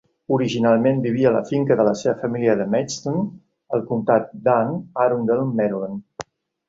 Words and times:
Originalment 0.35 1.01
vivia 1.03 1.27
a 1.31 1.33
la 1.35 1.41
finca 1.49 1.77
de 1.81 1.85
la 1.87 1.93
seva 1.99 2.15
família 2.23 2.55
de 2.61 2.67
Maidstone 2.77 3.21
al 3.79 3.85
comtat 3.93 4.33
d'Anne 4.49 4.81
Arundel, 5.05 5.45
Maryland. 5.61 6.31